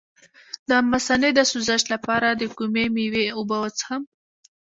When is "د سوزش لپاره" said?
1.35-2.27